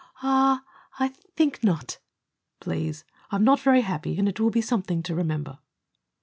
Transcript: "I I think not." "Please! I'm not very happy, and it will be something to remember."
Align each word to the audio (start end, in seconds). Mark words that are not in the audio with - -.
"I 0.23 0.61
I 0.99 1.09
think 1.09 1.63
not." 1.63 1.99
"Please! 2.59 3.05
I'm 3.29 3.43
not 3.43 3.59
very 3.59 3.81
happy, 3.81 4.17
and 4.17 4.27
it 4.27 4.39
will 4.39 4.49
be 4.49 4.59
something 4.59 5.03
to 5.03 5.13
remember." 5.13 5.59